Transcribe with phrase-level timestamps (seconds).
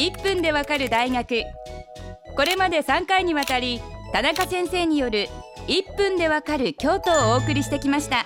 [0.00, 1.42] 1分でわかる大学。
[2.34, 3.82] これまで3回にわたり
[4.14, 5.28] 田中先生による
[5.66, 8.24] 1分でわかる京都をお送りしてきました。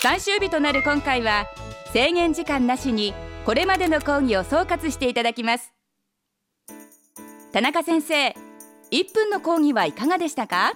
[0.00, 1.48] 最終日となる今回は
[1.92, 3.12] 制限時間なしに
[3.44, 5.70] これまでの講義を総括していただきます。
[7.52, 8.28] 田中先生
[8.90, 10.72] 1分の講義はいかがでしたか？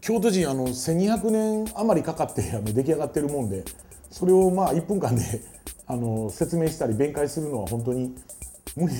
[0.00, 3.64] 京都人あの1200年余りかかってあの出来上がってるもんで
[4.12, 5.22] それをまあ1分間で
[5.88, 8.14] あの説明したり弁解するのは本当に
[8.76, 8.94] 無理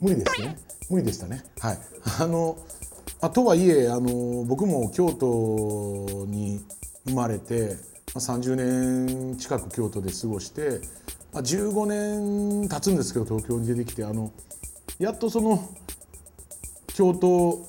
[0.00, 0.56] 無理ですね。
[0.90, 1.42] 無理でしたね。
[1.58, 1.78] はい。
[2.20, 2.56] あの
[3.20, 6.60] あとはいえあの僕も京都に
[7.06, 7.76] 生まれて、
[8.14, 10.80] 30年近く京都で過ごして、
[11.32, 11.86] 15
[12.62, 14.32] 年経つんですけど東京に出てきてあの
[14.98, 15.68] やっとその
[16.94, 17.66] 京都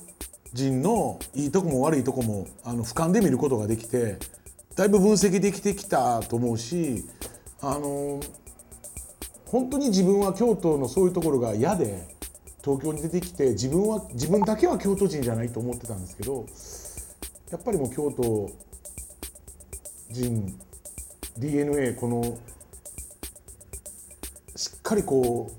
[0.52, 4.18] 人のいいとこも悪いとこもあの俯瞰で見ることができて
[4.76, 7.04] だいぶ分析できてきたと思うし
[7.60, 8.20] あの
[9.50, 12.06] 本当に自分は京都のそういうところが嫌で
[12.62, 16.46] 東京に出てきて自分は自分だけは京都人じゃないと思ってたんですけど
[17.50, 18.48] やっぱりもう京都
[20.10, 20.56] 人
[21.36, 22.38] DNA この
[24.54, 25.50] しっかりこ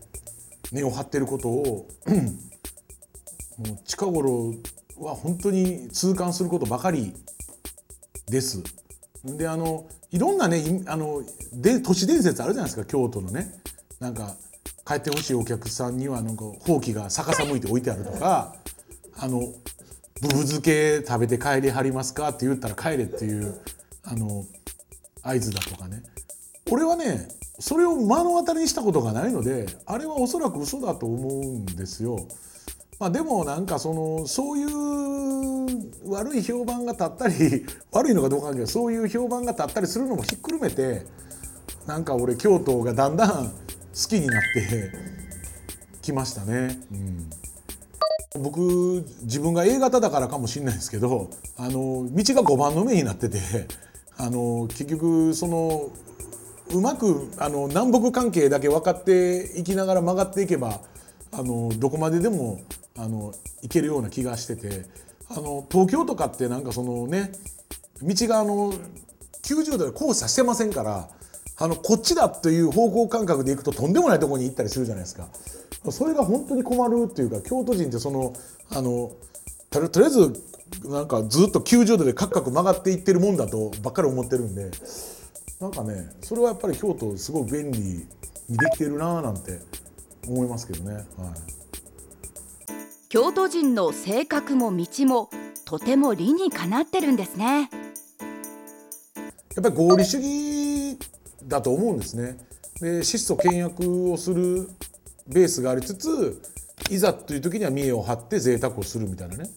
[0.72, 1.88] う根を張ってることを
[3.58, 4.54] もう近頃
[5.00, 7.14] は本当に痛感することばかり
[8.28, 8.64] です。
[9.26, 13.61] であのいろんなねあので都市伝説あるじゃないですか京都のね
[14.02, 14.36] なんか
[14.86, 18.56] 帰ってほしいお客さんにはなんかほうきが逆さ向いて置いてあるとか
[19.16, 19.40] あの
[20.22, 23.62] ブブ漬け食べて帰りはりますかって言ったら帰れっていう
[24.04, 24.44] あの
[25.22, 26.02] 合図だとかね
[26.72, 27.28] 俺はね
[27.60, 32.28] それを目の当たりにしたことがないのであれはおそらく嘘だと思うんですよ。
[33.00, 41.06] まあ、でもなんかそのそういう悪い評判が立ったり 悪いのかどうかだけどそういう評判が立ったりするのもひっくるめて
[41.88, 43.52] なんか俺京都がだんだん
[43.94, 44.92] 好きになって
[46.02, 46.80] きましたね。
[48.36, 53.40] うん、僕自分が A 型だからかもしれないですけどあの道が5番の目になってて
[54.18, 55.90] あの結局その
[56.74, 60.80] うまくあの南北関係だけ分かっていきながら曲がっていけば
[61.34, 62.62] あのどこまででも
[62.98, 64.86] あの行けるような気がしてて
[65.30, 67.32] あの東京とかってなんかそのね
[68.02, 68.74] 道があの
[69.44, 71.10] 90度で交差してませんから
[71.58, 75.28] あのこっちだという方向感覚で行くととんでもないとこに行ったりするじゃないですか。
[75.92, 78.34] それが本当に困るっていうか京都人ってその
[78.70, 79.12] あの
[79.72, 80.34] とりあえず
[80.86, 84.70] なんかずっと90度でカクカク曲がっていってるもんだとばっかり思ってるんで
[85.60, 88.00] なんかねそれはやっぱり京都すごく便利に
[88.50, 89.60] できてるなーなんて
[90.28, 90.94] 思いますけどね。
[90.96, 91.06] はい
[93.12, 95.30] 京都人の性格も道も
[95.66, 97.70] とても理にかなってるんですね
[99.54, 100.61] やっぱり合理主義
[101.52, 102.38] だと思うんですね。
[102.80, 104.68] で質素倹約をする
[105.28, 106.42] ベースがありつつ
[106.90, 109.44] いざという時には見栄を張って贅沢をするみたいなね。
[109.44, 109.52] だか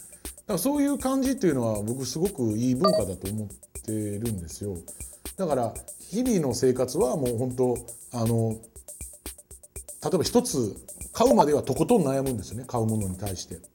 [0.49, 3.49] らそういう感じっていうのは僕すごくいい文化だと思っ
[3.83, 4.77] てるんですよ。
[5.37, 7.79] だから日々の生活はもう本当
[8.13, 8.51] あの
[10.03, 10.77] 例えば一つ
[11.13, 12.65] 買うまではとことん悩むんですよね。
[12.67, 13.55] 買うものに対して。
[13.55, 13.67] だか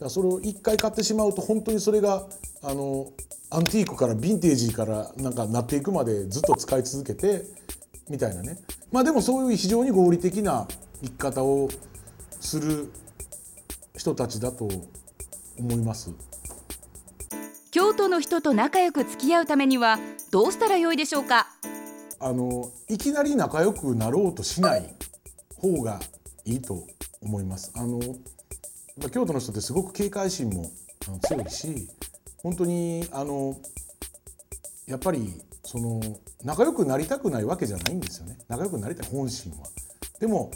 [0.00, 2.26] らそれを一回買ってしまうと本当にそれが
[2.62, 3.12] あの
[3.48, 7.44] アンティークからヴィンテージからなんかなっていくまでずっと使い続けて
[8.08, 8.58] みたいなね。
[8.90, 10.66] まあでもそういう非常に合理的な
[11.02, 11.68] 生き方を
[12.40, 12.92] する
[13.96, 14.68] 人たちだと
[15.58, 16.10] 思います。
[17.70, 19.98] 京都の人と仲良く付き合うためには
[20.30, 21.46] どうしたらよいでしょうか？
[22.18, 24.94] あのいきなり仲良くなろうとしない
[25.56, 26.00] 方が
[26.44, 26.86] いいと
[27.20, 27.70] 思います。
[27.76, 28.00] あの
[29.12, 30.72] 京都の人ってすごく警戒心も
[31.22, 31.88] 強いし
[32.42, 33.56] 本当にあの
[34.86, 36.00] やっぱりその
[36.44, 39.58] 仲良くなりたくないわけじゃないんですよね仲良くなりたい本心は。
[40.20, 40.50] でも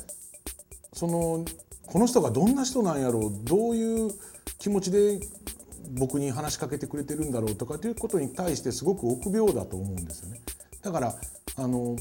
[0.92, 1.44] その
[1.86, 4.12] この人がどんな人なんやろうどういう
[4.58, 5.20] 気持ちで
[5.98, 10.40] 僕に話しかけてくれてるんだろうとかということに対してすごく臆病だと思うんですよね。
[10.82, 11.14] だから
[11.56, 11.96] あの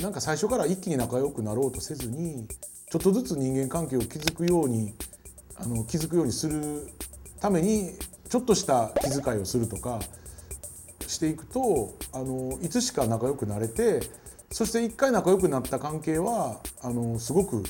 [0.00, 2.48] なんか最初から一気に仲良くなろうとせずに
[2.90, 4.92] ちょっとずつ人間関係を築くように
[5.56, 6.88] あの築くようにする
[7.40, 7.92] ために
[8.32, 10.00] ちょっとした気遣いをするとか
[11.06, 14.00] していくとあのいつしか仲良くなれて
[14.50, 17.62] そして一回仲良くなった関係はあのすごく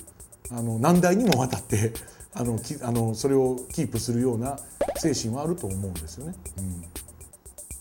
[0.52, 1.92] あの何代にもわたって
[2.32, 4.56] あのきあのそれをキープするような
[4.98, 6.34] 精神はあると思うんですよね。
[6.58, 6.84] うん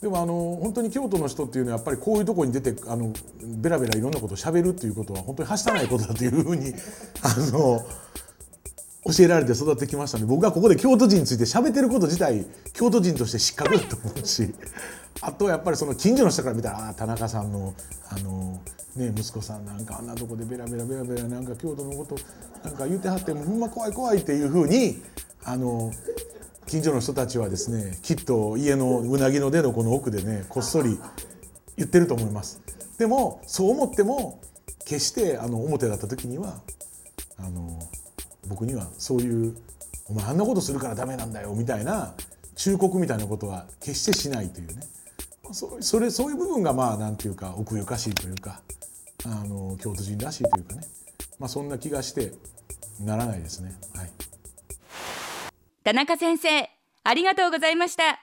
[0.02, 3.14] でもあの本当に京都の人っていうのはやっぱりこういうとこに出てあの
[3.44, 6.74] ベラベラいろんなことをしゃべるっていうことは本当にはしたないことだというふうに
[7.22, 7.86] あの
[9.06, 14.54] 教えられて育ってきましたので僕がここで京都人について喋ってること自体京都人として失格だと思うし
[15.22, 17.74] あとはやっぱりその近所の人から見たらあ田中さんの
[18.10, 18.62] あの、
[18.96, 22.16] ね、息子さんなんかあんなとこでベラベラベラベラなんか京都のこと
[22.64, 25.02] なんか言うてはってもほんま怖い怖いっていうふうに
[25.44, 25.92] あの
[26.68, 31.00] 近所の人たちはですねきっと家のうなぎの出のこの奥でねこっそり
[31.76, 32.62] 言ってると思います。
[33.00, 34.40] でもそう思っても
[34.86, 36.62] 決してあの表だった時には
[37.38, 37.80] あの
[38.52, 39.56] 僕にはそういう
[40.08, 42.14] 「お前あんなことするからダメなんだよ」みたいな
[42.56, 44.84] 忠告みたいなことは決してしないというね。
[45.54, 48.62] そそれそういう部分がまあなんていうか奥ゆかしいというか
[49.26, 50.82] あの京都人らしいというかね、
[51.40, 52.34] まあ、そんな気がして
[53.00, 53.74] ならないですね。
[53.96, 54.12] はい。
[55.84, 56.70] 田中先生
[57.04, 58.20] ありがとうございました。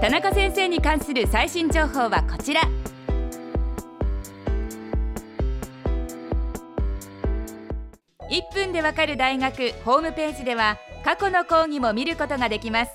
[0.00, 2.81] 田中先生に関する最新情報はこちら。
[8.32, 12.92] 1分でわかる大学ホームページでは過去の講義も見ることができます。